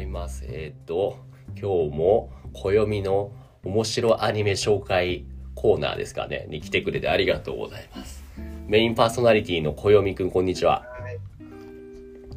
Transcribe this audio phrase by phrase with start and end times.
[0.00, 0.44] います。
[0.48, 1.18] えっ、と、
[1.60, 3.32] 今日も暦の
[3.64, 5.24] 面白アニメ紹介
[5.54, 8.24] コーナーですかね、に来てくれてありがとうございます。
[8.66, 10.84] メインパーソナリティの暦くん、こんにちは。
[11.00, 11.18] はい。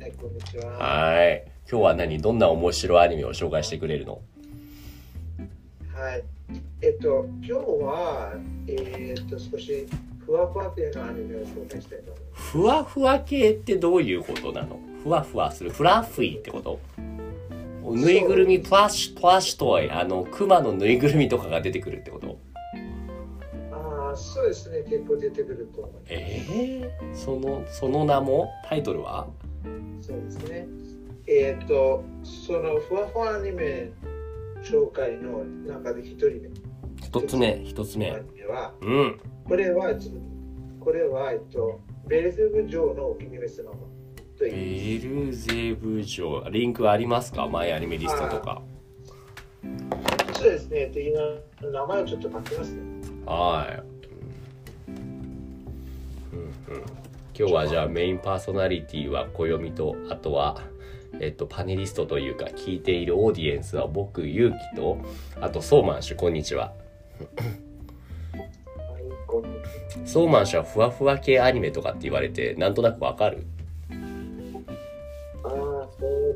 [0.02, 0.72] はい、こんにちは。
[0.72, 1.46] はい。
[1.70, 2.22] 今日は何？
[2.22, 4.22] どんな面白アニメを紹介してくれるの？
[5.94, 6.24] はい。
[6.82, 8.34] えっと、今日は、
[8.68, 9.88] えっと、少し
[10.26, 12.52] ふわふわ系のアニメを紹介したいと思います。
[12.52, 14.78] ふわふわ系ってどういうことなの？
[15.04, 15.70] ふわふわする？
[15.70, 16.80] フラッフィーってこと？
[17.94, 22.38] ぬいぐるみ、プラッシュ、プラッシュトイ、あの、クマのぬいぐるみとかが出てくるってこと？
[23.72, 24.84] ああ、そうですね。
[24.84, 26.06] 結構出てくると思います。
[26.10, 28.50] ええその、その名も？
[28.66, 29.28] タイトルは？
[30.02, 30.68] そうですね。
[31.28, 33.92] えっと、そのふわふわアニメ
[34.62, 36.50] 紹介の中で一人目。
[37.02, 38.12] 一つ目、一つア目。
[38.48, 39.20] は、うん。
[39.46, 39.94] これは、
[40.80, 43.74] これは、えっと、ベルゼブ城のイニメスの
[44.50, 45.28] とベいう。
[45.28, 46.48] ルゼブ城。
[46.50, 47.48] リンクありますか？
[47.48, 48.62] マイアニメリストとか。
[50.34, 50.80] そうですね。
[50.82, 52.82] えっと、今、名前をちょっと書きますね。
[53.26, 53.84] はい。
[54.88, 54.96] うん
[56.36, 56.54] うん
[57.36, 60.62] 今日はじゃあメインパーソナリティは暦と、あとは、
[61.20, 65.00] えっと、パネリストというか、聞いているオーディエンスは僕、ゆうきと、
[65.42, 66.74] あと、ソーマンシュ、こんにちは。
[70.06, 73.48] ソーマンシュはふわふわ系アニメとかって言われて、なんとなくわかる？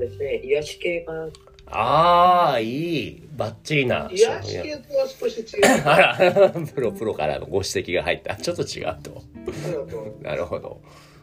[0.09, 0.41] ですね。
[0.43, 1.29] 癒し系かな。
[1.69, 3.23] ああ、いい。
[3.35, 4.09] バッチリな。
[4.11, 5.65] 癒し系とは少し違う。
[5.85, 8.35] あら、プロプロからのご指摘が入った。
[8.35, 9.21] ちょっと違うと。
[10.21, 10.79] なるほど。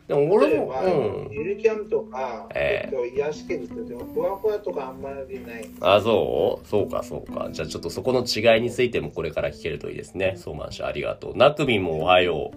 [0.06, 1.32] でも俺も、うん。
[1.32, 5.64] ゆるキャンとか、えええっと、癒し系ですけど、でもふわふわとかあんまりない。
[5.80, 6.68] あ、そう？
[6.68, 7.48] そうか、そうか。
[7.50, 10.34] じゃあちょっとそこの違いについてもこれから聞けるといいですね。
[10.36, 11.36] ソーマンシュありがとう。
[11.38, 12.50] ナクビもおはよ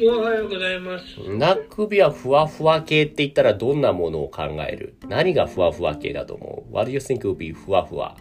[0.00, 1.20] おはようございます。
[1.20, 1.36] う。
[1.36, 4.94] ナクビはふわふわ系って言ったらどんなものを考える？
[5.08, 8.16] 何がふわふわ系だと思う ?What do you think would be ふわふわ？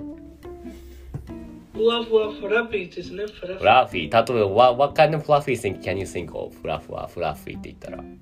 [1.73, 3.26] ふわふわフラッフィーですね。
[3.27, 4.33] フラッフフラッフィー。
[4.33, 6.52] 例えば、what, what kind of fluffy thing can you think of?
[6.60, 7.98] ふらふわ、フラッフィーって言ったら。
[7.99, 8.17] ィー。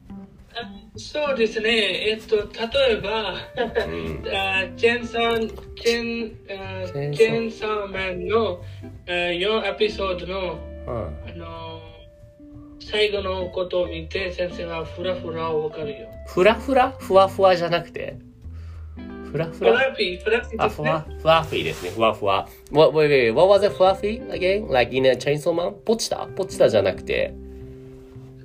[0.97, 2.09] そうですね。
[2.09, 2.43] えっと、例
[2.93, 3.35] えば、
[3.85, 4.23] うん。
[4.33, 8.61] あチェンさん、チェン、あチェンソンチェンサーマンの
[9.07, 11.29] あ4エピソードの、うん。
[11.29, 11.74] あの、
[12.89, 16.07] 最後のことを見て、先生はフラフラをわかるよ。
[16.27, 18.17] ふらふらふわふわじゃなくて？
[19.31, 21.89] ふらふフらラッフィー、フラッフィーあ、ですねふわ。、ふわふいですね。
[21.89, 22.47] ふわふわ。
[22.71, 24.69] What, wait, wait, what was it fluffy again?
[24.69, 25.71] Like in a chainsaw man?
[25.71, 26.27] ポチタ？
[26.35, 27.33] ポチタじゃなくて。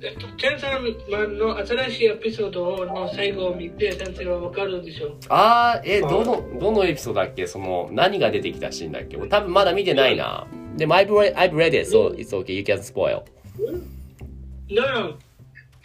[0.03, 5.17] えっと、チェンサーマンの新しいエピソードの最後を見て、先生はわかるでしょう。
[5.29, 7.45] あー、え、どの、どのエピソードだっけ？
[7.45, 9.17] その、何が出てきたシーンだっけ？
[9.17, 10.47] 俺多分まだ見てないな。
[10.75, 13.23] でも I've read, I've read it, so it's okay, you can spoil.
[14.75, 15.09] だから、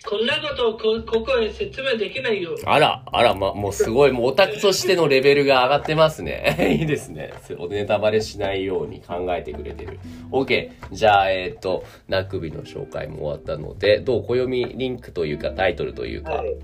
[0.08, 2.56] こんなことをこここへ説明できないよ。
[2.64, 6.56] あら、あら、ま、もうすごい、もうオタクとしてのレベルが上がってますね。
[6.78, 7.32] いいですね。
[7.58, 9.98] おネタバレしないように考えてくれてる。
[10.30, 10.70] OK。
[10.92, 16.34] じゃあ、えっ、と、ナクビの紹介も終わったので、どう暦リンクというかタイトルというか。
[16.34, 16.56] はい。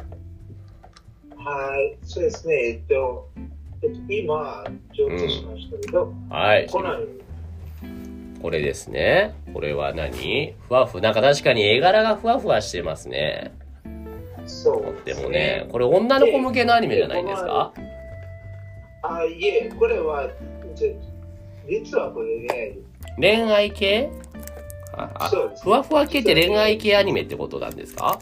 [1.34, 2.54] はい、そうですね。
[2.54, 3.28] えっと、
[3.82, 6.68] えっと、今、上手しましたけど、はい。
[6.68, 7.08] コナン、
[8.42, 9.34] これですね。
[9.54, 10.54] これは何？
[10.68, 13.52] ふわふ、なんか確かに絵柄がふわふわしてますね。
[14.46, 17.72] そうでもね、これ女の子向けのアニメじゃないんですか？
[19.02, 20.28] あ、いえ、これは、
[20.74, 20.94] じ
[21.68, 22.76] 実はこれね、
[23.16, 24.10] 恋愛系？
[24.94, 28.18] ああそうですふわふわ系って恋愛系アニメってことなんですか？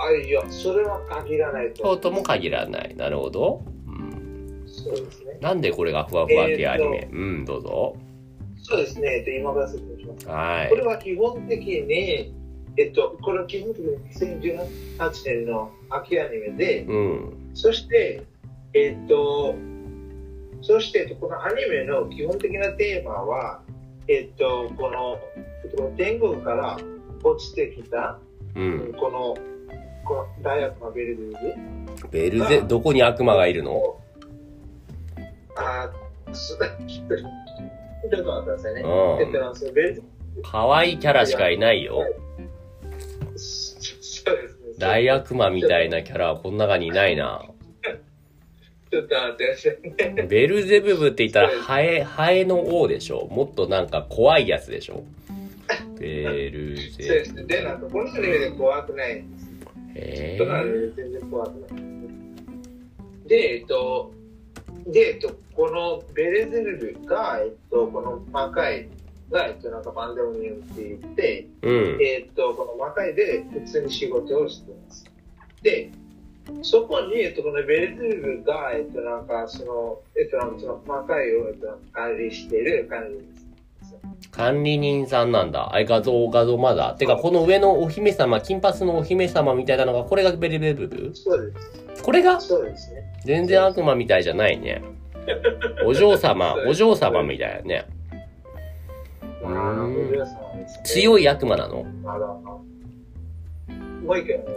[0.00, 1.82] あ、いや、それは限らないと。
[1.82, 2.94] そうとも限らない。
[2.96, 3.62] なるほど。
[3.86, 5.38] うん、そうですね。
[5.40, 7.96] なんでこれがふわふわ系アニメ、うん、どうぞ。
[8.68, 9.08] そうですね。
[9.16, 10.28] えっと、今から説明します。
[10.28, 10.76] はいこ。
[10.76, 12.34] れは基本的に、
[12.76, 17.50] えっと、これは基本的に2018年の秋アニメで、うん。
[17.54, 18.24] そして、
[18.74, 19.54] えっと、
[20.60, 23.62] そして、えっとこのアニメの基本的なテーマは、
[24.06, 25.18] えっと、この、
[25.64, 26.78] えっと、天国から
[27.24, 28.18] 落ちてきた、
[28.54, 28.92] うん。
[29.00, 29.34] この、
[30.04, 31.32] この大悪魔ベルデル
[32.10, 33.98] ベルゼ、どこに悪魔がいるの？
[35.56, 38.80] あー、すちょっと、ちょっと待ってくださいね。
[40.02, 42.04] うん可愛いキャラしかいないよ。
[43.36, 44.74] そうですね。
[44.78, 47.42] 大悪魔みたいなキャラはこの中にいないな。
[48.90, 50.22] ちょっと待ってくださいね。
[50.28, 55.04] ベルゼブブって言ったらハエ、ハエの王でしょもっとなんか怖いやつでしょ
[55.98, 57.44] ベルそうゼですね。
[57.44, 59.48] で、なんか、こので怖くないんです。
[60.96, 63.28] 全然怖くない。
[63.28, 64.12] で、えっと、
[64.88, 68.88] で、えっと、このベレゼルルが、えっと、この魔界
[69.30, 72.02] が、えっと、なんかパンデモニウムって言って、うん。
[72.02, 75.04] えっと、この魔界で普通に仕事をしています。
[75.62, 75.90] で、
[76.62, 83.37] そこに、えっと、このベルゼルブが、えっと、なんか、その、えっと、なんかその魔界を、えっと、管理している管理人です。
[84.38, 85.74] 管理人さんなんだ。
[85.74, 86.94] あれ画像、画像まだ。
[86.96, 92.02] てか、この上のお姫様、金髪のお姫様みたいなのが、これがベルベルブそうです。
[92.04, 92.40] これが？
[92.40, 93.02] そうですね。
[93.24, 94.80] 全然悪魔みたいじゃないね。
[95.84, 97.86] お嬢様、 お嬢様みたいなね。
[100.84, 101.84] 強い悪魔なの？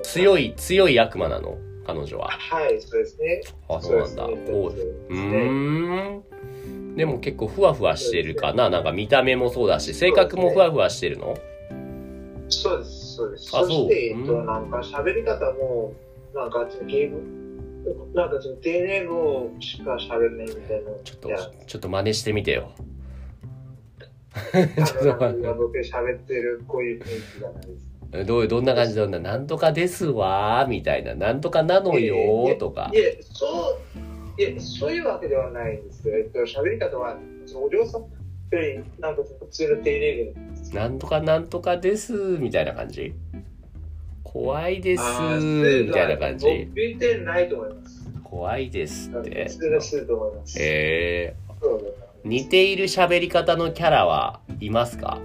[0.03, 1.57] 強い、強い悪魔なの？
[1.87, 2.27] 彼女は。
[2.29, 3.41] はい、そうですね。
[3.67, 4.25] あ、そうなんだ。
[4.27, 4.31] そ
[4.67, 6.23] うですねん。
[6.95, 11.37] でも結構ふわふわしてるかななんか見た目もそうだし、性格もふわふわしてるの？
[12.49, 13.57] そうです、そうです。
[13.57, 15.93] あそして、えっと、なんか喋り方も、
[16.35, 17.21] なんか、ゲーム、
[18.13, 20.91] なんか、その丁寧語しか喋れないみたいな。
[21.03, 22.71] ちょっといや、ちょっと真似してみてよ。
[24.33, 28.25] あの、なんか僕喋ってる、こういう雰囲気じゃないです。
[28.27, 32.97] どうどんな感じどんな、なんとかですわー、みたいな、なんとかなのよーとかい。
[32.97, 36.17] え、そう、いえ、そういうわけではないんですよ。
[36.17, 38.07] えっと、喋り方は、そのお嬢さんよ
[38.51, 40.75] り、なんか普通の丁寧語です。
[40.75, 43.13] なんとかなんとかですみたいな感じ
[44.23, 48.09] 怖いですみたいな感じ僕見てないと思います。
[48.23, 49.57] 怖いですって普。
[49.57, 50.57] 通のすると思います。
[50.61, 51.91] えー、
[52.23, 55.19] 似ている喋り方のキャラはいますか？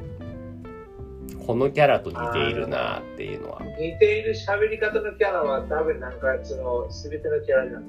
[1.47, 3.63] このキャラと似ているなっていうのは。
[3.79, 7.85] 似ている喋り方のキャラは多分なんかその全てのキャラじゃん。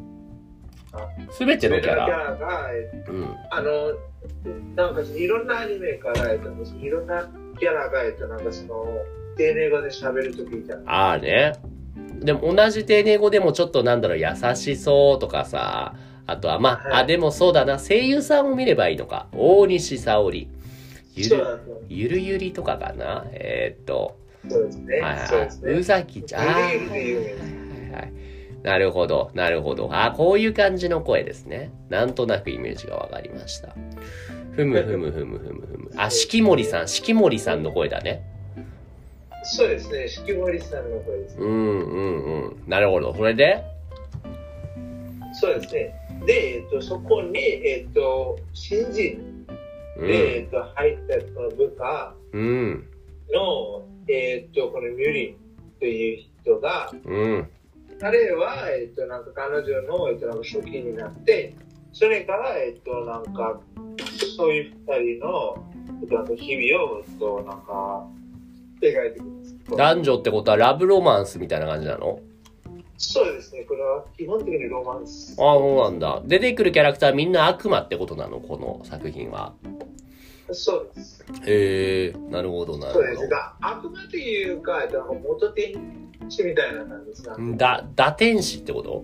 [1.32, 3.36] すべてのキャ全てのキャララが、えうん。
[3.52, 3.94] あの、
[4.76, 6.50] なんかいろんなアニメから、えっと、
[6.80, 7.30] いろんな
[7.60, 8.86] キャラが、えっと、なんかその、
[9.38, 10.90] 丁寧語で喋るときじゃん。
[10.90, 11.54] ああね。
[12.20, 15.96] でも同じ丁寧語でもちょっとなんだろう、優しそうとかさ、
[16.26, 19.28] あとはまあ、はいあ、でもそうだな、声優さんを見ればいいのか。
[19.34, 20.50] 大西沙織。
[21.16, 21.60] ゆる、
[21.90, 23.26] ゆるゆりとかかな。
[23.32, 24.18] えーっと、
[24.50, 25.00] そうですね。
[25.00, 25.74] はいはい。
[25.74, 25.84] 宇ね。
[25.84, 26.48] 崎ちゃん。
[26.48, 27.16] はいはい
[27.94, 28.14] はい。
[28.68, 29.88] なるほど、なるほど。
[29.94, 31.72] あ、こういう感じの声ですね。
[31.88, 33.74] なんとなくイメージがわかりました。
[34.52, 35.92] ふむふむふむふむふむ。
[35.96, 38.24] あ、四季森さん、四季森さんの声だね。
[39.44, 40.10] そうですね。
[40.10, 41.40] 四季森さんの声です。
[41.40, 42.64] うんうんうん。
[42.68, 43.16] なるほど。
[43.16, 43.64] それで？
[45.40, 45.94] そうですね。
[46.26, 49.46] で、えっと、そこに、えっと、新人
[49.98, 50.48] うで、えん。
[50.48, 52.86] っと、入ったこの部下うん。
[53.34, 55.36] の、えっと、このミュリン
[55.80, 57.50] という人が、うん。
[58.00, 61.56] 彼は、えっと、なんか彼女の、えっと、なんか初期になって、
[61.94, 63.60] それから、えっと、なんか、
[64.36, 65.66] そういう二人の、
[66.02, 68.08] えっと、なんか日々を、えっと、なんか、
[68.82, 69.58] 描いてくるんです。
[69.76, 72.20] 男女ってことはラブロマンスみたいな感じなの？
[73.00, 73.64] そうですね。
[73.64, 75.36] これは基本的にロマンス。
[75.40, 76.22] ああ、そうなんだ。
[76.26, 78.40] 出てくるキャラクターみんな悪魔ってことなの？
[78.40, 79.54] この作品は。
[80.52, 81.26] そうです。
[81.46, 83.24] へえなるほど、なるそうです。
[83.24, 84.88] ほが、悪魔というか、
[85.24, 85.74] 元天
[86.30, 87.58] 使みたいな感じですが、ど。
[87.58, 89.04] だ、打天使ってこと？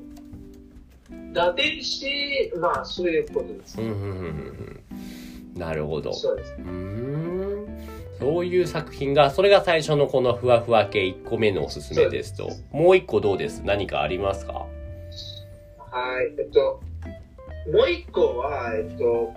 [1.33, 3.87] 打天使、まあ、そういうことですうん、。
[3.87, 4.83] うん、うん、うん
[5.55, 5.59] うん。
[5.59, 6.13] なるほど。
[6.13, 6.53] そうです。
[6.59, 7.87] うーん。
[8.19, 12.49] そういう作品が、それが最初のこのふわふわ系1個目のおすすめですと。
[12.71, 13.61] もう1個どうです？
[13.65, 14.53] 何かありますか？
[15.91, 16.81] はい、えっと、
[17.71, 19.33] もう一個は、えっと、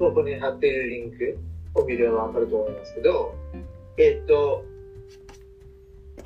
[0.00, 1.38] こここに貼っているリンク
[1.74, 3.34] を見ればわかると思いますけど、
[3.98, 4.64] えっと、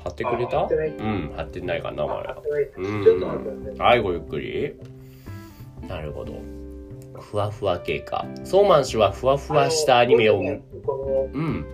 [0.01, 0.59] 貼ってくれた？
[0.59, 3.87] あ貼ってないうん、貼ってないかな、まだちょっと待ってください。
[3.89, 4.73] はい、ごゆっくり。
[5.89, 6.39] なるほど。
[7.19, 8.25] ふわふわ系か。
[8.45, 11.65] ソーマン氏はふわふわしたアニメを、うん。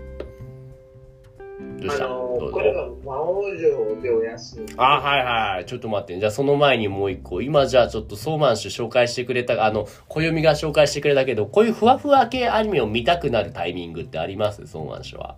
[1.81, 2.79] どうしたのあのこれぞ。
[2.79, 4.67] が魔王城でお休み。
[4.77, 5.65] あ、はいはい。
[5.65, 6.19] ちょっと待って。
[6.19, 7.41] じゃあその前にもう一個。
[7.41, 14.67] 今じゃあちょっとソーマン氏紹介してくれた、あの、暦が紹介してくれたけど、こういうふわふわ系アニメを見たくなるタイミングってあります？
[14.67, 15.35] ソーマン氏は。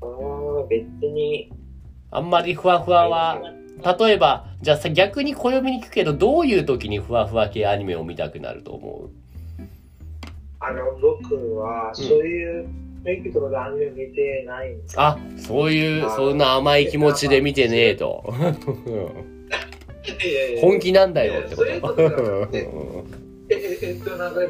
[0.00, 1.52] あー別に。
[2.10, 3.42] あんまりふわふわは、
[3.98, 9.10] 例えば、じゃあさ、逆に暦に聞くけど、どういう時にふわふわ系アニメを見たくなると思う？
[10.60, 14.94] あの、僕は、そういう雰囲気とかでアニメ見てないんです。
[14.98, 18.24] あ、そういう、そんな甘い気持ちで見てねえと。
[20.08, 22.46] いやいや本気なんだよってこいやそういうことじゃな
[24.02, 24.40] っと、なんか、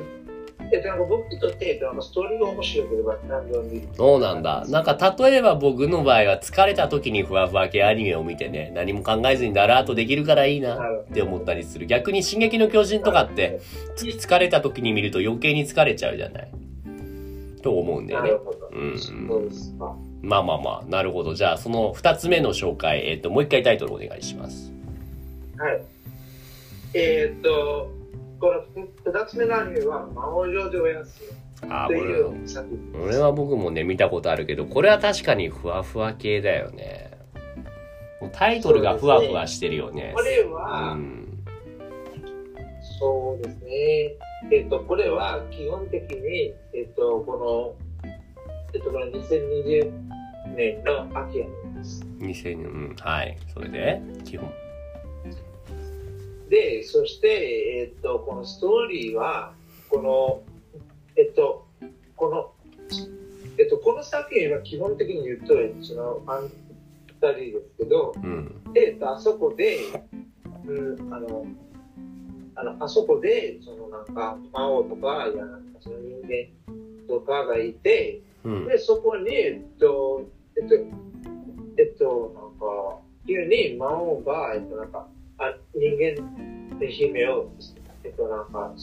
[0.72, 3.88] えっと、なんか僕にとって、えっと、なんかストーリーが面白ければ何でも見る。
[3.94, 4.64] そうなんだ。
[4.68, 11.86] なんか例えば僕の場合は疲れた時にふわふわ系アニメを見てね、何も考えずにだらーっとできるからいいなって思ったりする。
[11.86, 13.60] 逆に進撃の巨人とかって、
[13.96, 16.48] つ疲れた時に見ると余計に疲れちゃうじゃない。
[17.60, 18.30] と思うんだよね。
[18.72, 19.48] うん。
[20.22, 21.34] まあまあまあ、なるほど。
[21.34, 24.72] じゃあその二つ目の紹介、えっ、と、もう一回タイトルお願いします。
[25.58, 25.82] はい。
[26.94, 27.90] えーっと、
[28.40, 31.38] この二つ目のアニメは、魔王城でお休み
[31.70, 37.10] あこれいう作品これは僕もね、見たことあるけど、これは確かにふわふわ系だよね。
[38.32, 40.22] タイトルがふわふわしてるよねこ。
[40.22, 41.26] れうは、ん。
[42.98, 44.27] そうですね。
[44.50, 48.10] えっと、これは基本的に、えっと、この、
[48.72, 49.92] えっと、この2020
[50.56, 52.06] 年の秋やねんです。
[52.18, 52.96] 2000うん。
[52.98, 53.36] はい。
[53.52, 54.50] それで、基本。
[56.48, 59.52] で、そして、えっと、このストーリーは、
[59.88, 60.42] この、
[61.16, 61.66] えっと、
[62.16, 62.52] この、
[63.58, 66.50] えっと、この作品は基本的に言うと、えっと、その、ファン
[67.20, 68.60] タジーですけど、うん。
[68.74, 69.78] えっと、あそこで、
[70.64, 71.44] うん、あの、
[72.58, 78.66] あの、あそこで、そのなんか、魔王とか、いや、なんかその人間とかがいて、うん。
[78.66, 80.22] で、そこに、えっと、
[80.60, 80.74] えっと、
[81.78, 82.98] えっと、なんか、
[83.28, 85.06] 急に魔王が、えっと、なんか、
[85.38, 87.48] あ人間の姫を、
[88.02, 88.74] えっと、なんか、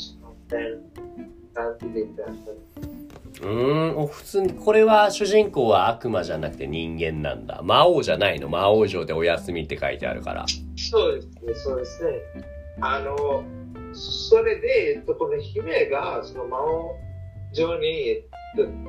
[1.54, 7.62] なんて言ってたうーん、お普通に、これは主人公は悪魔じゃなくて人間なんだ。
[7.62, 8.48] 魔王じゃないの。
[8.48, 10.46] 魔王城でお休みって書いてあるから。
[10.78, 12.12] そうですね、そうですね。
[12.82, 13.44] あの、
[13.96, 16.96] それで、えっと、この姫が、その魔王
[17.54, 18.24] 城に、えっ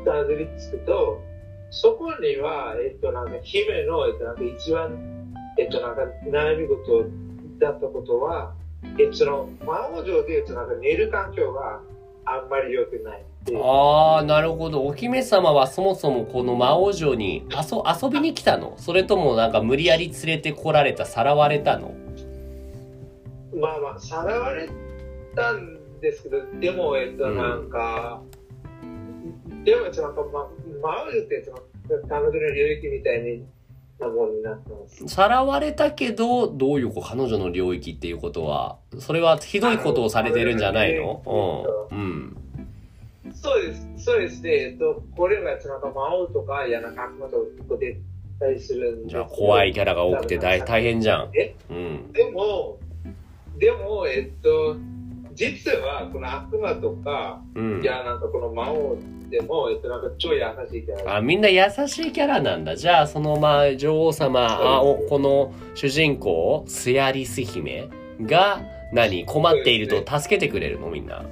[0.04, 1.20] と、たどり着くと、
[1.70, 7.04] そこには、えっと、なんか、姫の、えっと、なんか一番、えっと、なんか、悩み事
[7.58, 8.54] だったことは、
[8.98, 11.80] えっと、その、魔王城で、えっと、なんか、寝る環境が
[12.24, 13.24] あんまり良くない。
[13.54, 14.84] あー、なるほど。
[14.84, 18.74] お姫様はそもそもこの魔王城に遊遊びに来たの？
[18.76, 21.94] それともなんか無理やり連れてこられた、さらわれたの？
[23.54, 24.68] まあまあ、さらわれ
[25.36, 28.22] たんですけど、でも、えっと、うんなんか、
[29.64, 30.48] でも、えっとなんか、ま、
[30.82, 31.58] マウルって、その、
[32.08, 33.44] 彼女の領域みたいに。
[35.06, 41.22] さらわれたけど、どういうこ彼女の領域っていうことは、それはひどいことをされてるんじゃないの？
[41.90, 41.98] うん。
[41.98, 42.36] うん。
[43.32, 44.50] そうです、そうですね。
[44.50, 47.96] えっと、これは、えっとなんか、魔王とか、いや、なんか、悪魔とか出
[48.38, 51.30] たりするんですじゃあ怖いキャラが多くて大大変じゃん。
[51.34, 51.54] え？
[51.70, 52.12] うん。
[52.12, 52.78] でも、
[53.58, 54.76] でも、えっと、
[55.36, 57.84] 実は、この悪魔とか、うんい。
[57.84, 58.96] や、なんかこの魔王
[59.30, 60.40] でも、えっと、なんか超優
[60.70, 62.74] しいキャラあ、みんな優しいキャラなんだ。
[62.74, 67.88] じゃあ、その、まあ、女王様、あおこの主人公、スヤリス姫
[68.22, 68.60] が、
[68.92, 69.26] 何？
[69.26, 71.24] 困っていると助けてくれるのみんな。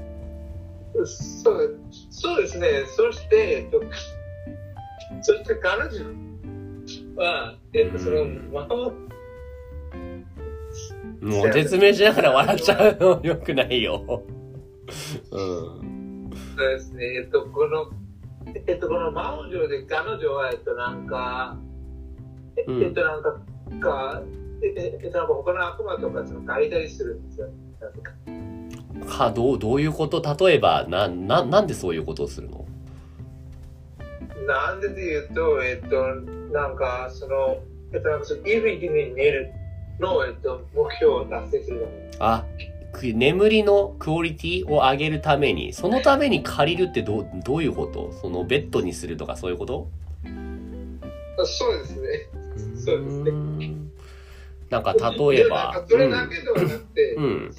[1.04, 1.78] そう
[2.11, 2.68] そうですね。
[2.96, 3.80] そして、えっと、
[5.23, 6.04] そして彼女
[7.16, 8.92] は、えっと、そのうん魔王、
[11.25, 14.23] もう説明しながら笑っちゃうの よくないよ。
[15.33, 16.31] うん。
[16.57, 17.16] そうですね。
[17.16, 17.87] えっと、この、
[18.66, 21.57] えっと、この魔王城で彼女は、えっと、なんか、
[22.57, 23.40] えうんえっと、なんか、
[23.81, 24.23] か、
[24.62, 27.49] えええっと、なんか他の悪魔とか、その、借りたりするんですよ。
[29.07, 30.23] かか、どう、どういうこと？
[30.47, 32.66] 例えば、な、な、なんでそういうことをするの？
[34.47, 36.14] なんでで言うと、えっと、
[36.52, 37.57] なんか、その、
[37.95, 39.50] えっと、なんか、その、イブに寝る
[40.00, 42.02] の、えっと、目標を達成するために。
[42.18, 42.44] あ、
[42.92, 48.12] く眠りのクオリティを上げるために、そのために借りるってどう、どういうこと？
[48.20, 49.88] そのベッドにするとかそういうこと？
[51.44, 52.08] そうですね。
[52.76, 53.32] そうですね。
[53.68, 53.74] ね。
[54.70, 57.24] なんか例えばそれだけではなくて、うん。
[57.24, 57.54] うん。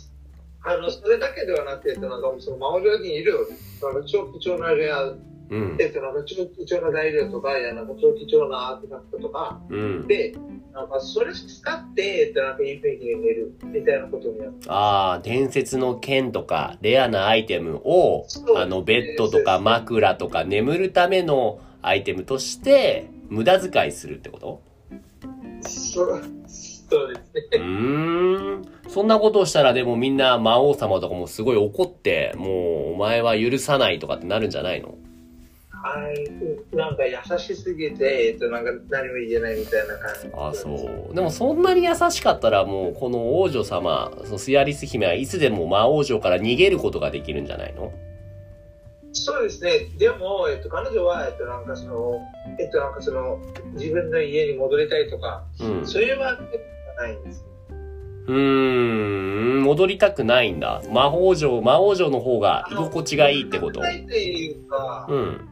[0.67, 3.37] あの、それだけではなくて、えっと、なんか、その、魔王城にいる、
[3.83, 5.13] あの、超貴重なレア、
[5.49, 5.77] うん。
[5.79, 10.07] えっと、なんか、超貴重な材料とか、いや、なんか、超貴重なアーティファクトとか、うん。
[10.07, 10.33] で、
[10.73, 14.69] なんか、それ使って、えっと、なんか、いい雰囲気に寝る、みたいなことになって。
[14.69, 24.61] ああ、伝説の剣とか、レアなアイテムを、そうあの、ベッドとか枕とか眠るためのアイテムとして、無駄遣いするってこと？
[25.61, 27.21] そう、そうです
[27.53, 27.65] うね。
[27.65, 28.65] ーん。
[28.87, 34.89] そんなことをしたらでもみんな魔王様とかもすごい怒って、もうお前は許さないとかってなるんじゃないの？
[34.89, 34.97] はい、
[36.73, 40.29] なんか優しすぎて、えっと、なんか何も言えないみたいな感じ。
[40.33, 41.13] あそう。
[41.13, 47.93] でもそんなに優しかったらもうこの王女様、そのスヤリス姫はいつでも魔王城から逃げることができるんじゃないの？
[49.13, 49.87] そうですね。
[49.97, 52.19] でも、えっと、彼女は、えっと、なんかその、
[52.59, 53.39] えっと、なんかその、
[53.73, 55.87] 自分の家に戻りたいとか、うん。
[55.87, 56.63] そういうわけで
[56.97, 57.45] はないんです。
[58.27, 60.81] うーん、戻りたくないんだ。
[60.91, 63.79] 魔法城、魔王城の方が居心地がいいってこと？
[63.79, 65.49] っていうか、うん。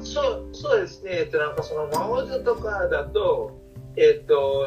[0.00, 1.10] そう、そうですね。
[1.12, 3.58] えっと、なんかその、魔王女とかだと、
[3.96, 4.66] えっと、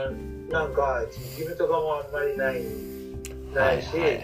[0.49, 2.61] なんか、義務とかもあんまりない、
[3.53, 4.23] はないいし、はいはいはい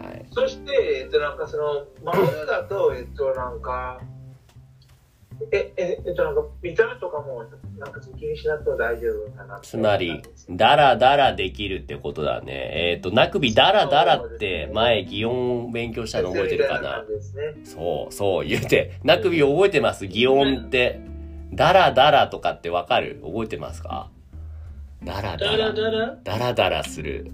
[0.00, 0.26] はい。
[0.32, 4.00] そして、えっと、なんかその、魔王女だと、えっと、なんか、
[5.50, 7.44] え、え、えっと、なんか、見た目とかも、
[7.78, 9.60] なんか気にしなくても大丈夫かな。
[9.60, 12.92] つまり、ダラダラできるってことだね。
[12.92, 17.04] えっ、と、なくびダラダラって前、擬音勉強したの覚えてるかな？
[17.64, 18.98] そう、そう、言うて。
[19.02, 20.06] なくび覚えてます？
[20.06, 21.00] 擬音って。
[21.52, 23.20] ダラダラとかってわかる？
[23.24, 24.10] 覚えてますか？
[25.04, 26.16] ダラダダララ？
[26.24, 27.30] ダラダラする。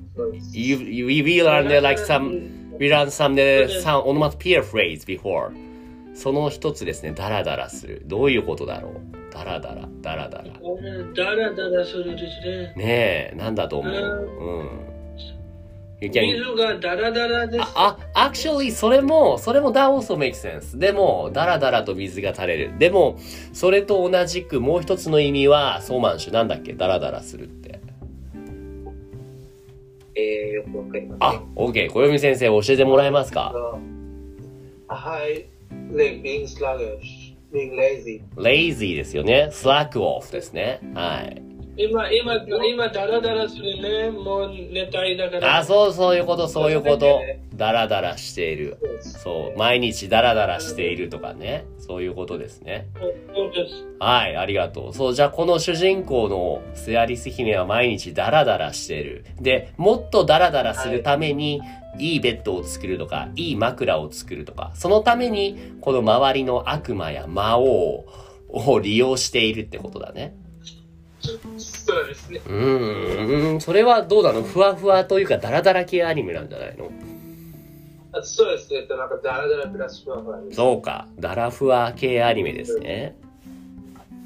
[0.52, 5.52] You, you, we learned uh, like some, we learned some, uh, some onomatopoeia phrase before.
[6.14, 8.02] その一つですね、ダラダラする。
[8.06, 8.92] どういうことだろう
[9.32, 10.44] ダラダラ、ダラダラ。
[11.14, 12.74] ダラダラするですね。
[12.76, 13.94] ねえ、なんだと思う？
[13.94, 13.96] う
[14.62, 14.90] ん。
[16.02, 17.62] You can- 水がダラダラです。
[17.62, 20.78] あ、あ actually それも、それも that also makes sense.
[20.78, 22.72] でも、ダラダラと水が垂れる。
[22.78, 23.16] でも、
[23.52, 26.72] それと同じくもう一つの意味は、ソーマンシュなんだっけ？
[26.72, 27.80] ダラダラするって。
[30.16, 31.38] えー、よくわかりません。
[31.40, 31.88] あ、OK。
[31.90, 33.52] 小読先生教えてもらえますか？
[34.88, 35.46] はい。
[35.91, 38.23] like being sluggish, being lazy.
[38.35, 39.49] lazy ですよね。
[39.51, 40.79] slack off ですね。
[40.93, 41.48] はい。
[41.82, 42.34] 今、今、
[42.66, 44.10] 今、ダラダラするね。
[44.10, 45.58] もう寝たいだから。
[45.58, 47.20] あ、そう、そういうこと、そういうこと。
[47.54, 48.76] ダラダラしている。
[49.00, 51.64] そう、毎日ダラダラしているとかね。
[51.78, 52.86] そういうことですね。
[53.34, 53.86] そうです。
[53.98, 54.94] はい、ありがとう。
[54.94, 59.24] そう、じゃあこの主人公のスアリス姫は毎日ダラダラしている。
[59.40, 61.62] で、もっとダラダラするために、
[61.98, 68.04] いいベッドを作るとか、いい枕を作るとか、そのために、この周りの悪魔や魔王
[68.48, 70.34] を利用しているってことだね。
[71.58, 72.40] そうですね。
[72.46, 74.42] うーん、それはどうなの？
[74.42, 76.90] ふわふわというかダラダラ系アニメなんじゃないの？
[78.12, 78.78] あそうですね。
[78.80, 80.38] えっと、なんかダラダラプラスふわふわ。
[80.50, 83.14] そうか、ダラふわ系アニメですね。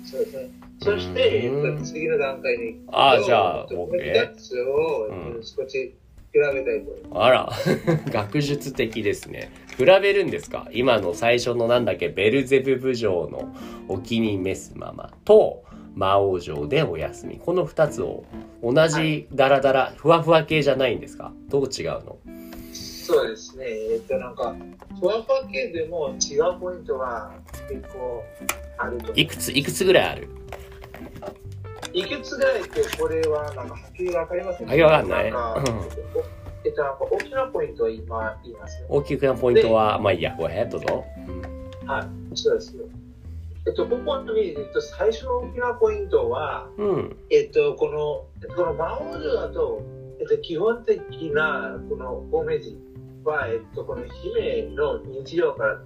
[0.05, 0.51] そうですね。
[0.81, 1.51] そして、
[1.85, 3.11] 次の段階に行くと。
[3.11, 5.95] あじゃあえっと OK を、うん少し
[6.33, 7.23] 比べたいと思います。
[7.23, 7.53] あら、
[8.13, 9.51] 学術的ですね。
[9.77, 10.69] 比べるんですか？
[10.73, 13.55] 今の最初のなんだっけ、ベルゼブブ城の
[13.89, 15.63] お気に召すままと、
[15.95, 17.39] 魔王城でお休み。
[17.39, 18.25] この二つを
[18.63, 21.33] 同じダラダラ、ふわふわ系じゃないんですか？
[21.49, 22.19] どう違うの？
[22.75, 23.65] そうですね。
[23.67, 24.55] えっと、なんか、
[24.99, 27.33] ふわふわ系でも違うポイントが
[27.69, 28.25] 結構
[28.79, 30.29] あるといくつ、いくつぐらいある？
[31.93, 38.87] いくつぐらいってこれはなんかはっきりわかりませんはいわかんないえっと、なんか大きなポイントを今言いますね。
[38.89, 41.05] 大きなポイントは、まあいいや、ごへん、どうぞ。
[41.87, 42.85] はい、そうですね。
[43.67, 47.17] えっと、ここに、えっと、最初の大きなポイントは、うん。
[47.31, 49.83] えっと、この、えっとこの魔王城だと、
[50.21, 50.99] えっと、基本的
[51.33, 52.77] な、この、方面字
[53.25, 55.81] は、えっと、この姫の日常から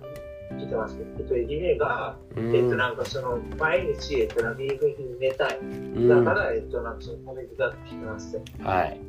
[0.58, 1.04] 来てますね。
[1.18, 2.76] えっと、姫が、うえっと、ん。
[2.76, 5.58] なんかその、毎日、えっと、なんかいい風に寝たい。
[5.58, 8.44] うんだから、えっと、なんかその、方面字が来てますね。
[8.58, 9.00] はい。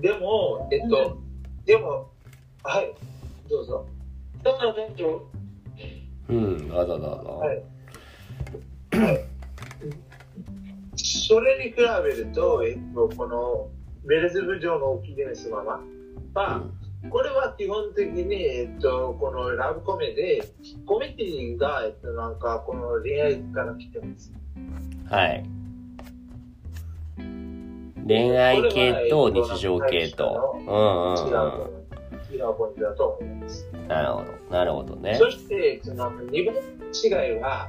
[0.00, 1.18] でも、えっと、
[1.64, 2.08] でも、
[2.62, 2.94] はい、
[3.48, 3.86] どうぞ。
[4.44, 5.26] だから、えっと、
[6.28, 6.70] うん。
[6.72, 7.06] あだだだ。
[7.06, 7.62] はい。
[10.96, 13.68] それに比べると、えっと、この
[14.06, 15.80] ベルゼブ城の起きでスママ
[16.34, 16.62] は、
[17.10, 20.42] これは基本的に、えっと、このラブコメで、
[20.86, 24.32] コメディが、えっと、なんか、この恋愛から来てます。
[25.10, 25.44] はい。
[28.06, 30.56] 恋愛系と日常系と。
[30.58, 31.85] うんうん違うと
[32.30, 32.36] 思う。
[32.36, 33.68] 違うポイントだと思います。
[33.72, 33.88] うん。
[33.88, 34.26] なるほど。
[34.50, 35.14] なるほどね。
[35.16, 36.60] そして、その2番目
[37.10, 37.68] の違いは、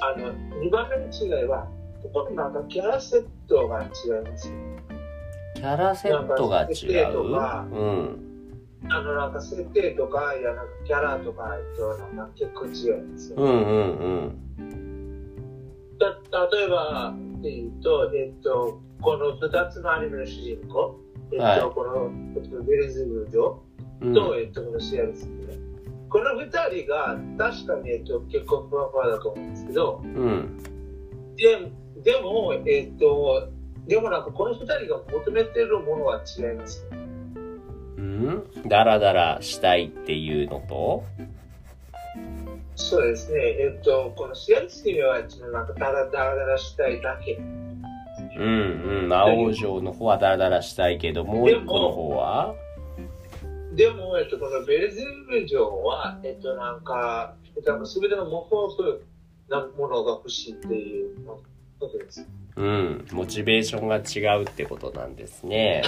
[0.00, 0.32] あの、
[0.62, 1.68] 2番目の違いは、
[2.02, 4.52] ここのなんかキャラセットが違います。
[5.54, 8.22] キャラセットが違なんか設定とうかうん。
[8.88, 13.36] あの、なんか設定とか、いや、なんかキャラとか、えっと、なんか結構違うんですよ。
[13.38, 15.98] うんうんうん。
[15.98, 20.98] だ例えば、っていうと、えっと、この2つのアニメの主人公、
[21.32, 23.62] えっと、はいこの、えっと、ベレズブ城
[24.00, 25.58] うんと、えっと、このシアルスね。
[26.08, 30.58] この2人が確かに、えっと、結構ふわふわだと思うんですけど、うん。
[31.36, 33.48] ででも、えっと、
[33.86, 36.86] でもなんかこの2人が求めてるものは違います。
[37.96, 41.04] うんダラダラしたいっていうのと？
[42.76, 43.40] そうですね。
[43.40, 47.40] えっと、このシアルス姫は、ちょっとなんかダラダラダラしたいだけ。
[48.36, 49.08] うんうん。
[49.08, 52.54] 魔王城の方はダラダラしたいけど、もう一個の方は？
[53.74, 59.00] でも、えっと、このベルゼブ城は、えっと、なんか、えっと、すべての模倣
[59.48, 61.16] なものが欲しいっていう
[61.78, 62.26] ことです。
[62.56, 63.06] うん。
[63.12, 65.82] モチベーションが違うってことなんですね。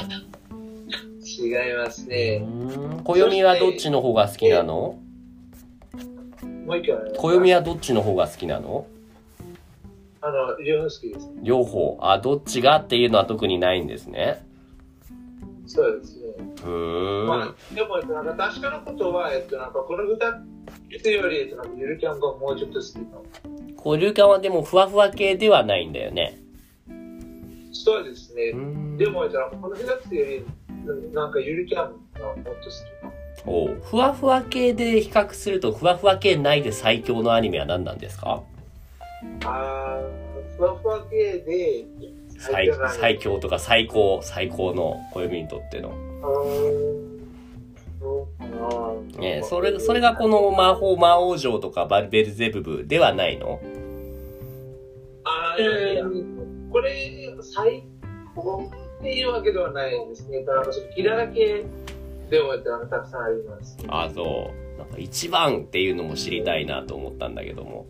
[1.20, 2.38] 違いますうね。
[2.38, 3.02] ん。
[3.04, 4.98] 暦はどっちの方が好きなの？
[6.66, 8.86] 暦はどっちの方が好きなの？
[10.20, 11.30] あの、両方好きです。
[11.42, 11.98] 両方。
[12.00, 14.44] あ、どっちがっていうのは特にないんですね。
[15.66, 16.28] そうですね。
[16.60, 17.26] ふーん。
[17.26, 20.40] まあ、でも、えっと、なんか確かなことは、えっと、なんかこの歌
[21.02, 23.24] つより、えっと、なんかゆるキャンがもうちょっと好きかも。
[23.76, 26.38] こう、流感はでもふわふわ系ではないんだよね。
[27.72, 28.50] そうですね。
[28.54, 30.44] うんでも、えっと、なんかこの歌つより、
[31.12, 33.12] なんかゆるキャンがもっと好きかも。
[33.46, 38.42] おうふわふわ系で比較すると、ふわふわ系ないで最強のアニメは何なんですか？
[39.44, 41.84] あーふわふわ系で、
[42.38, 45.90] 最最強とか最高、最高の暦にとっての。
[46.22, 47.18] あー
[48.00, 53.60] そうかなねそれ、それがこの魔法、魔王城とかバルベルゼブブではないの？
[55.24, 56.04] あーいや
[56.70, 57.82] これ、最
[58.36, 60.44] 高っていうわけではないですね。
[60.44, 61.64] だから、キラだけ
[62.30, 62.56] でも
[62.88, 63.76] たくさんあります。
[63.88, 64.78] あ、そう。
[64.78, 67.86] なんか一番っていうのも知りたいなと思ったんだけども。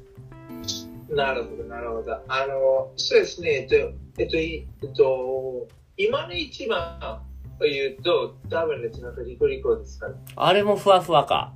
[1.10, 2.12] なるほど、なるほど。
[2.28, 3.74] あの、そうですね、えっと、
[4.18, 7.22] えっと、いえっと、今の一番
[7.58, 10.14] というと、多分ですね、なんかリコリコですかね。
[10.36, 11.52] あれもふわふわか。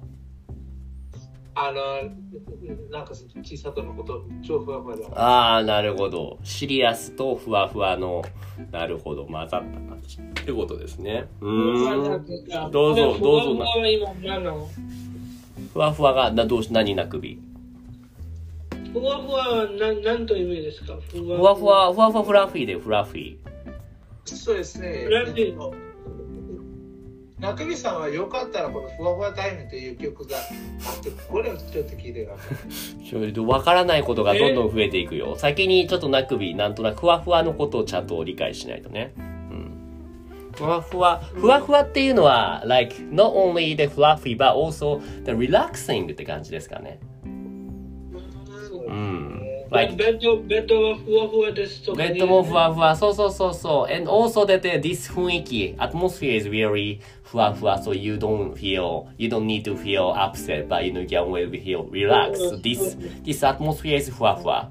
[1.54, 2.10] あの、
[2.90, 5.06] なんか小さとのこと、超ふわふわだ。
[5.14, 6.38] ああ、なるほど。
[6.42, 8.22] シリアスとふわふわの、
[8.70, 10.18] なるほど、混ざった感じ。
[10.18, 11.26] ってことですね。
[11.40, 12.70] うーん。
[12.70, 14.68] どうぞどうぞふわふわは今何なの
[15.72, 17.38] ふわふわが、な、どうし、何な首
[18.92, 20.96] ふわふわは何何という意味ですか？
[21.10, 23.36] ふふわふわ、ふわふわフラフィーでフラフィー。
[24.24, 25.02] そうですね。
[25.04, 25.92] フラフィー
[27.40, 30.40] 中見さんはよかったらこのふわふわタイムという曲があ
[31.00, 33.02] って、これをちょっと聞いてください。
[33.04, 35.34] ちょっとわからないことがどんどん増えていくよ。
[35.36, 39.12] 先にちょっとなくび、なんとなくふわふわのことをちゃんと理解しないとね。
[39.16, 40.52] うん。
[40.54, 47.00] ふわふわ、ふわふわっていうのは、like, not only the fluffy, but also the relaxing って感じですかね。
[48.87, 49.47] うん。
[49.69, 53.93] ベ like, ッド、ベッドはふわふわですとかベッドもふわふわ、そうそうそうそう。
[53.93, 59.75] And also that uh, this 雰囲気、atmosphere is very ふわふわ、so you don't feel, you don't need to
[59.75, 62.61] feel upset, but you know, you can well feel relaxed.
[62.61, 64.69] This, this atmosphere is ふわふわ。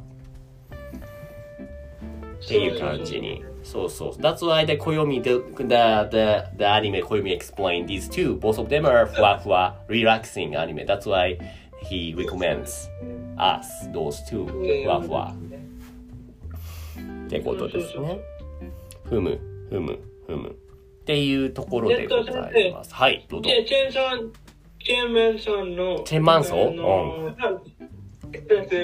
[2.43, 3.45] っていう感じに。
[3.63, 4.13] そうそう。
[4.13, 8.37] That's why the Koyomi, the, the, the, the anime Koyomi explained these two.
[8.39, 10.87] Both of them are ふわふわ relaxing anime.
[10.87, 11.37] That's why
[11.83, 12.89] he recommends
[13.42, 14.46] Us, those two.
[14.46, 15.34] ふわふわ。
[17.26, 18.20] ってことですね。
[19.06, 20.50] ふむ、ふむ、ふむ。
[20.50, 20.54] っ
[21.06, 22.94] ていうところでございます。
[22.94, 23.74] はい、どうぞチ。
[23.76, 24.32] ェンさん、
[24.84, 27.36] チェンマンさんの、チェンマンソンあの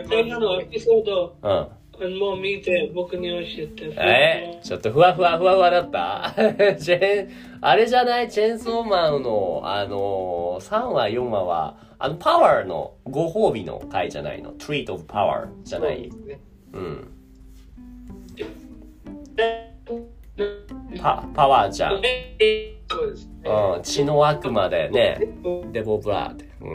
[0.09, 2.19] 最後のエピソード、うん。
[2.19, 3.93] もう見て僕に教えて。
[3.97, 4.59] え？
[4.63, 6.33] ちょっとふわふわふわふわだった？
[6.77, 7.29] チェン、
[7.61, 8.29] あれじゃない？
[8.29, 16.12] チェンソーマンの、あのー、3話、4話は、あの、パワーのご褒美の回じゃないの ?treat of power じゃない
[16.73, 17.07] うん。
[21.01, 21.91] パ、パワーじゃん。
[21.93, 22.38] そうで
[23.15, 23.49] すね。
[23.49, 25.19] うん、血の悪魔だよね。
[25.71, 26.45] デボブラード。
[26.67, 26.73] う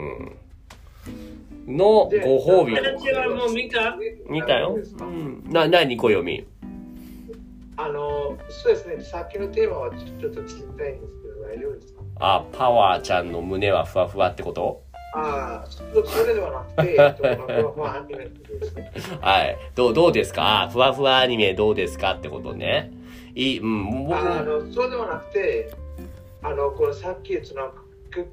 [1.71, 1.77] ん。
[1.77, 2.09] のご
[2.45, 2.75] 褒美。
[2.75, 3.95] 私はもう見た
[4.29, 4.59] 見た？
[4.59, 4.77] よ。
[4.99, 5.43] うん。
[5.49, 6.45] な、なに、暦。
[7.77, 12.01] あの、そうですね、さっきのテーマはちょちょっと聞きたいんですけど、大丈夫ですか？
[12.19, 14.83] あ、パワーちゃんの胸はふわふわってこと？
[15.15, 18.29] ああ、そそれではなくて、えっとこのふわふわアニメ。
[19.21, 19.57] はい。
[19.75, 20.63] どう、どうですか？
[20.63, 22.91] あふわふわアニメどうですかってことね。
[23.35, 25.71] いい、うん、僕あの、そうではなくて、
[26.41, 27.69] あの、このさっき、その、
[28.11, 28.27] く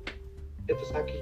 [0.68, 1.20] えっと、さっき比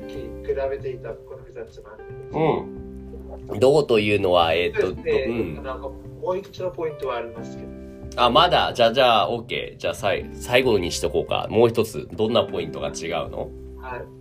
[0.70, 3.50] べていたこの二つのアニメ。
[3.52, 3.60] うん。
[3.60, 5.54] どうというのは、えっと、うん。
[5.62, 7.68] なんかもう一つのポイントはありますけど。
[8.16, 9.76] あ、まだ、じゃあ、じゃあ、OK。
[9.76, 11.46] じゃあ、さい、最後にしとこうか。
[11.50, 13.48] もう一つ、どんなポイントが違うの？
[13.80, 14.17] はい。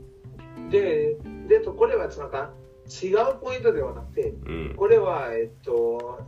[0.69, 2.53] で、でと、これは、なんか、
[3.03, 4.73] 違うポイントではなくて、うん。
[4.75, 6.19] これは、えっと、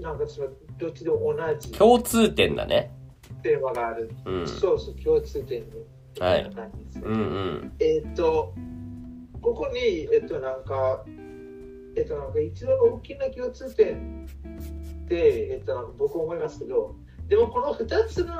[0.00, 2.92] なんかその、どっちでも同じ共通点だね。
[3.42, 4.10] テーマがある。
[4.24, 4.46] うん。
[4.46, 5.68] そうそう、共通点に。
[6.18, 7.72] な感じですねうんうん。
[7.78, 8.54] えっと、
[9.40, 11.04] ここに、えっと、なんか、
[11.96, 14.26] えっと、なんか一番大きな共通点
[15.04, 16.96] って、えっと、なんか僕思いますけど、
[17.28, 18.34] でもこの二つの、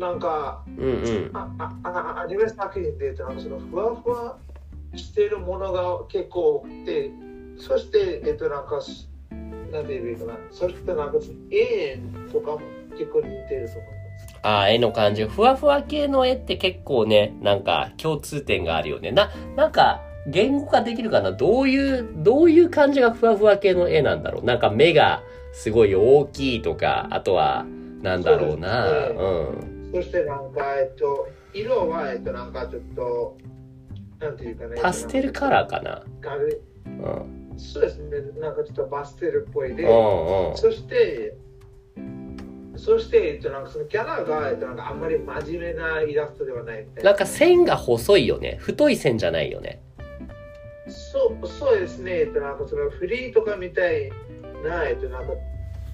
[0.00, 1.30] なんか、うんうん。
[1.34, 4.38] あああアニメ作品で、えっと、なんかそのふわふわ
[4.96, 7.10] してるものが結構多くて、
[7.58, 8.80] そして、えっと、なんか、
[9.70, 11.18] なんて言えばいいかな、そしてなんか、
[11.50, 12.60] 永遠とかも
[12.98, 14.38] 結構似てると思います。
[14.42, 15.24] あー絵の感じ。
[15.26, 19.12] ふわふわ系の絵って結構ね、なんか共通点があるよね。
[19.12, 27.66] な、なんか、言語化できるかなどういう、どういう感じがふわふわ系の絵なんだろうなんか目がすごい大きいとか、あとは、
[28.02, 28.86] なんだろうな。
[28.86, 29.69] そうねうん。
[29.92, 33.38] そしてなんか、えっと、色は、えっと、なんかちょっと、
[34.20, 34.80] なんていうかね。
[34.80, 36.04] パステルカラーかな
[36.86, 37.58] うん。
[37.58, 38.20] そうですね。
[38.40, 39.84] なんかちょっとパステルっぽいで。
[40.56, 41.36] そして、
[42.76, 48.56] そして、えっと、なんかそのキャラが、えっと、なんかあんまり真面目なイラストではないみたいなんか線が細いよね。
[48.60, 49.82] 太い線じゃないよね。
[50.88, 52.20] そう、そうですね。
[52.20, 54.10] えっと、なんかそのフリーとかみたい
[54.64, 55.32] な、えっと、なんか、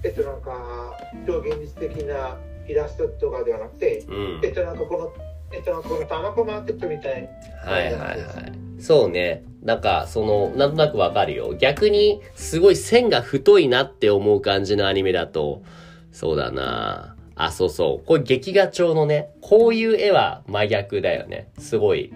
[0.03, 4.49] えっと、なんか、超現実的なイラストとかではなくて、うんえ。
[4.49, 5.13] っと、なんかこの、
[5.51, 7.29] えっと、なんかこのタマコマーケットみたい
[7.65, 8.81] はいはいはい。
[8.81, 9.43] そうね。
[9.63, 11.55] なんか、その、なんとなくわかるよ。
[11.57, 15.63] 逆に、すごい線が太いなって思う感じのアニメだと、
[16.11, 18.05] そうだなあ、そうそう。
[18.05, 21.49] これ劇画調のね、こういう絵は真逆だよね。
[21.59, 22.13] すごい、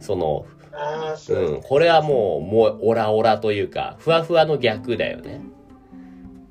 [0.00, 0.46] その、
[1.28, 5.40] うん、これはもう、もう、オラオラというか、ふわふわの逆だよね。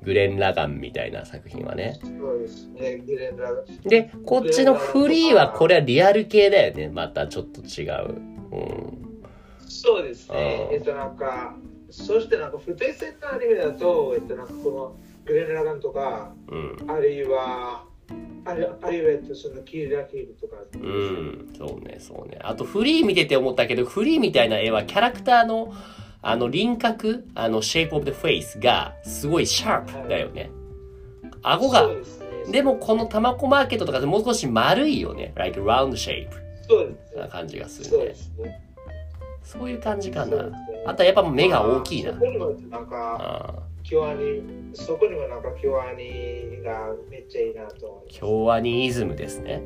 [0.02, 1.98] グレン・ラガンみたいな作品はね。
[2.02, 3.02] そうですね。
[3.06, 6.88] ギレンラがで、こっちのフリーは、これはリアル系だよね。
[6.88, 8.14] またちょっと違う。
[8.52, 9.02] うん。
[9.68, 10.68] そうですね。
[10.70, 11.56] うんえっと、なんか、
[11.90, 16.90] そしてなんか、不定線のアニメだと、えっと、なんかこの、グレンラガンとか、うん。
[16.90, 17.84] あるいは、
[18.44, 20.56] あるいは、えっと、その、キーラキールとか。
[20.74, 22.38] うん、そうね、そうね。
[22.42, 25.72] あと、フリー見てて思ったけど、フリーみたいな絵はキャラクターの、
[26.22, 30.50] あの、輪郭、あの、shape of the face が、すごいシャープだよね。
[31.42, 31.88] 顎が
[32.50, 35.32] でもこのタマコマーケットとかでもう少し丸いよね。
[35.36, 36.28] like round shape
[36.68, 37.22] そうですね。
[37.22, 38.14] な感じがするね。
[39.42, 40.50] そういう感じかな
[40.86, 42.18] あとやっぱ目が大きいなそ。
[42.18, 44.42] こにもなんか、ああ京アニ、
[44.74, 48.18] そこにもなんか京アニがめっちゃいいなと思います。
[48.20, 49.62] 京アニイズムですね。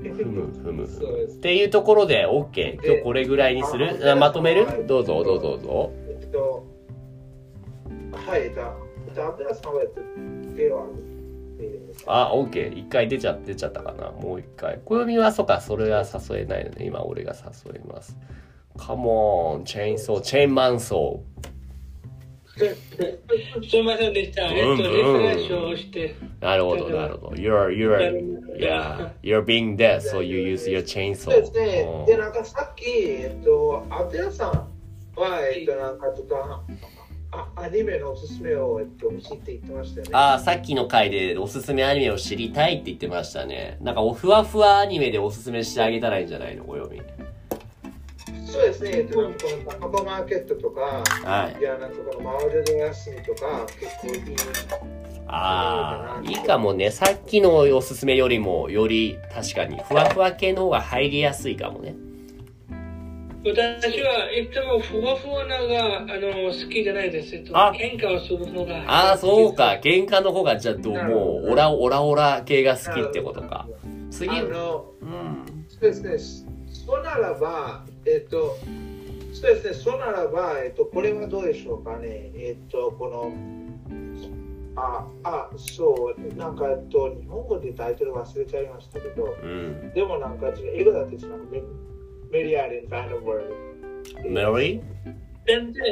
[0.00, 2.74] ふむふむっていうところで OK。
[2.74, 4.10] 今日これぐらいにする？
[4.10, 4.86] あまとめる？
[4.86, 5.92] どうぞどうぞどうぞ。
[6.08, 6.66] えっと、
[8.12, 8.48] はい、
[9.20, 10.00] アブラさんは、えって
[10.62, 10.76] いる
[11.82, 12.78] んですかあ、OK。
[12.78, 14.12] 一回出ちゃ出ちゃったかな。
[14.12, 14.78] もう一回。
[14.84, 18.16] 暦はそうか、それは誘えないので、今俺が誘います。
[18.76, 21.24] Come on, チェーンソー、チェーンマンソ
[22.58, 24.46] すみませんでした。
[24.46, 26.14] えっと、リフレッシュをして。
[26.14, 26.44] ー。
[26.44, 27.36] なるほど、なるほど。
[27.36, 27.96] You're, you're,
[28.58, 31.16] yeah, you're being dead, so you use your chainsaw.
[31.16, 31.88] そうですね。
[32.00, 34.50] うんで、なんかさっき、えっと、アブラさん
[35.20, 36.36] は、えっと、なんかちょっと、
[37.30, 40.10] あアニメのおすすめを、えっと、教えて言ってましたよね。
[40.14, 43.76] ああ、さっきの回でおすすめアニメを知りたいって言ってましたね。
[43.82, 46.64] なんかおふわふわアニメでおすすめしてあげたらいいんじゃないの？
[46.64, 47.02] ご読み。
[48.48, 48.90] そうですね。
[48.94, 51.62] えっと、なんかこのタマコマーケットとか、はいい。
[51.62, 54.36] や、なんかこのマウルド休みとか、結構いい。
[55.26, 56.90] ああ、いいかもね。
[56.90, 61.94] さっきのおすすめよりも、より確かにふわふわ系の方が入りやすいかもね。
[63.44, 67.36] 私はいつもふわふわながあの好きじゃないです。
[67.36, 68.84] えっとあ喧嘩をするのが。
[68.86, 69.78] ああ、そうか。
[69.82, 73.68] 喧嘩の方が、じゃあどう、もう、オラオラオラ系が好きってことか。
[74.10, 74.50] 次、あうん。
[74.50, 74.94] の、
[75.68, 76.47] そうですね。
[76.88, 78.56] そうならば、えっと、
[79.34, 79.74] そうですね。
[79.74, 82.30] そうならば、えっと、これはどうでしょうかね。
[82.34, 83.30] えっと、この、
[84.74, 89.92] あ、あ、そう、なんか、えっと、日本語でタイトル忘れちゃいましたけど、うん。
[89.92, 91.62] でもなんか、英語だと、なんかメ
[92.30, 94.82] メリアリン・ファンドワールメリー？
[95.46, 95.84] 全然。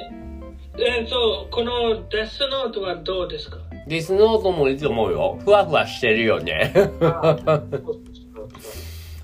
[0.79, 3.59] えっと、このデスノートはどうですか？
[3.87, 5.39] ディスノートもいいと思うよ。
[5.45, 6.73] ふわふわしてるよね。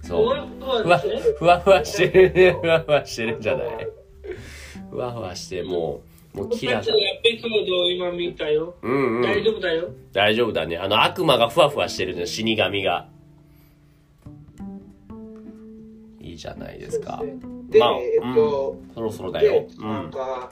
[0.03, 0.47] あそう。
[0.83, 0.99] ふわ
[1.39, 2.53] ふわふわしてるね。
[2.61, 3.89] ふわふわしてるんじゃない
[4.91, 6.03] ふわふわして、も
[6.35, 6.81] う、もうキラ。
[8.83, 9.23] うんうん。
[9.23, 9.89] 大丈夫だよ。
[10.13, 10.77] 大丈夫だね。
[10.79, 12.27] あの悪魔がふわふわしてるね。
[12.27, 13.09] 死神が。
[16.21, 17.23] いいじゃないですか。
[17.69, 20.11] で、まあえっと、そろそろだよなんん。
[20.11, 20.51] か、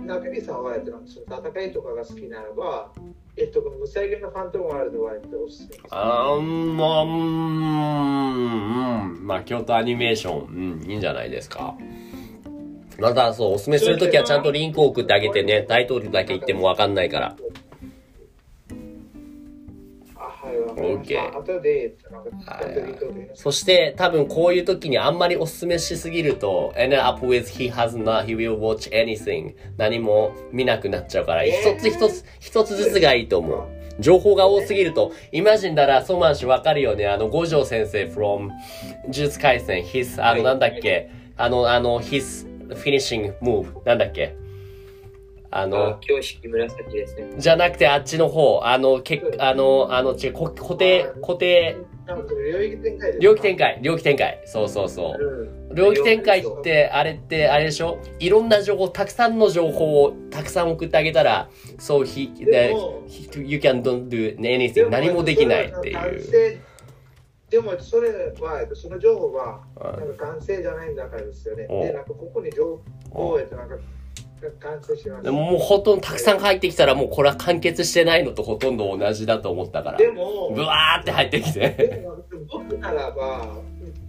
[0.00, 2.92] 中身さんは、えっと、戦いとかが好きならば、
[3.40, 5.80] えっと、この無制限のファントムワールドは、えっと、おすすめです。
[5.88, 7.10] あーん、まあ、うん、
[9.12, 9.26] うん。
[9.26, 11.74] まあ、京都アニメーション、うん、いいんじゃないですか。
[12.98, 15.64] また、そう、おすすめするときはちゃんとリンクを送ってあげてね。
[15.66, 17.36] タイトルだけ言ってもわかんないから。
[20.82, 21.16] OK
[23.34, 29.54] そして、多分こういう時にあんまりおすすめしすぎると、end up with he has not, he will watch anything.
[29.76, 33.62] 何も見なくなっちゃうから、一つ一つ、一つずつがいいと思う。
[33.98, 37.06] 情報が多すぎると、イマジンだらソマン氏わかるよね。
[37.06, 38.52] あの、五条先生 from 呪
[39.12, 44.34] 術廻戦、his, あの、なんだっけ、あの、あの、his finishing move, なんだっけ？
[45.52, 47.30] あのあ、、教式紫ですね。
[47.36, 51.76] じゃなくてあっちの方、あの、けあの、あの、違う、こ固定、固定、
[52.52, 53.18] 領域展開。
[53.20, 54.42] 領域展開、領域展開。
[54.44, 55.24] そうそうそう。
[55.68, 55.74] うん。
[55.74, 57.98] 領域展開って、あれって、あれでしょ？
[58.18, 64.84] いろんな情報、たくさんの情報をたくさん送ってあげたら、そう、he, でも he- you can don't do で anything.
[64.84, 66.60] も何もできないっていう。
[67.48, 68.10] でも、それ
[68.40, 71.66] は、えっとその情報は、うんなんか完成じゃないんだからですよね。
[71.68, 73.76] おで、なんか、ここに情報を、えっと、なんか、
[74.60, 79.98] 完成しまももうほとんどたくさん入ってきたらもうこれは完結してないのとほとんど同じだと思ったから。
[79.98, 82.06] でも、ブワーって入ってきて。
[82.50, 83.56] 僕ならば、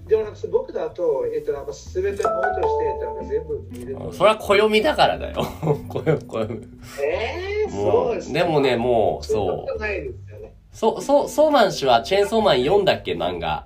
[0.08, 4.14] でもなんか僕だと、えっと、なんか全てノートして、えっとなんか全部見ると。
[4.14, 5.44] それは暦だからだよ。
[5.88, 6.68] 暦暦
[7.02, 9.80] えー、もそうですう、でもね、もう、そう。
[10.74, 13.66] そう、そう、ソーマン氏はチェーンソーマン読んだっけ漫画。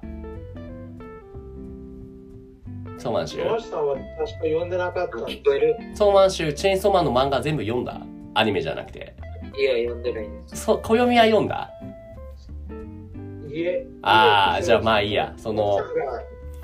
[3.05, 5.31] ソーマンシュ友達さんは確か読んでなかったんで
[5.93, 8.01] すソーマンシュ、チェーンソーマンの漫画全部読んだ？
[8.33, 9.15] アニメじゃなくて。
[9.55, 10.65] いや、読んでないです。
[10.65, 11.69] そ、暦は読んだ？
[13.47, 13.85] いえ。
[14.01, 15.35] ああ、じゃあまあいいや。
[15.37, 15.79] その、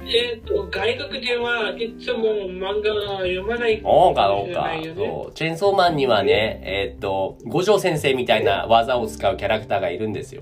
[0.04, 5.34] えっと、外国ではいつも漫画は読まないそうかどうかそう。
[5.36, 10.42] チェーンソーマンにはね、えーっと、五条先生みたいな技を使うキャラクターがいるんですよ。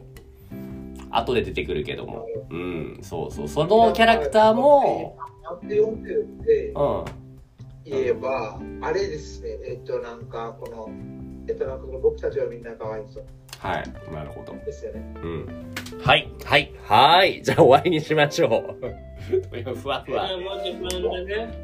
[1.11, 2.25] 後で出てくるけども。
[2.49, 3.47] うん、そうそう。
[3.47, 7.05] そのキャラクターも、なんて読んでるってうん。
[7.85, 11.18] 言えば、あれですね、えっと、なんか、この、え
[11.53, 13.23] っと、なんか僕たちはみんなかわいそう
[13.59, 13.83] はい。
[14.13, 14.53] なるほど。
[14.65, 15.03] ですよね。
[15.21, 15.47] うん。
[16.01, 17.41] はい、はい、はい。
[17.43, 18.49] じゃあ終わりにしましょう。
[19.29, 20.27] ふわふわ。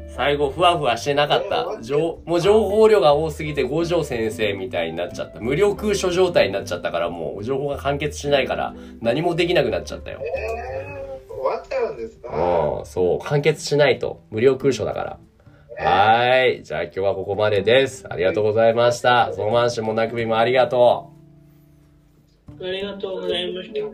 [0.08, 1.78] 最後、ふわふわしてなかった。
[1.82, 5.40] 情もう情報量が多すぎて、五条先生みたいになっちゃった。
[5.40, 10.20] 無料空所状態になっちゃったから、もう情報が完結しないから、何もできなくなっちゃったよ。
[10.22, 12.28] えー、終わっちゃうんですか？
[12.78, 13.18] うん、そう。
[13.26, 14.20] 完結しないと。
[14.30, 15.18] 無料空所だから。
[15.78, 16.64] はーい。
[16.64, 18.06] じゃあ今日はここまでです。
[18.08, 19.32] ありがとうございました。
[19.34, 21.12] ソーマンシュもなくびもありがと
[22.58, 23.80] ありがとうございました。
[23.80, 23.92] う。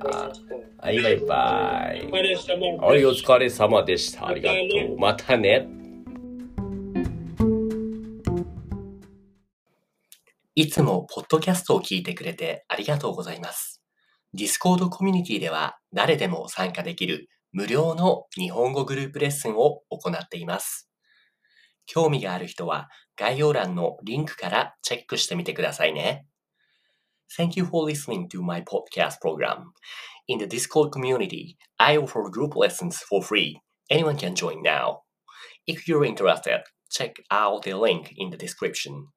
[0.79, 2.11] はい、バイバイ
[2.79, 4.29] はい、お疲れ様でした。
[4.29, 4.99] ありがとう。
[4.99, 5.66] またね。
[10.55, 13.83] いつもポッドキャストを聞いてくれてありがとうございます。
[14.35, 20.91] Discord コミュニティでは誰でも参加できる無料の日本語グループレッスンを行っています。
[21.87, 26.27] 興味がある人は概要欄のリンクからチェックしてみてくださいね。
[27.38, 29.73] Thank you for listening to my podcast program.
[30.29, 33.61] In the Discord community, I offer group lessons for free.
[33.90, 35.01] Anyone can join now.
[35.66, 39.09] If you're interested, check out the link in the description.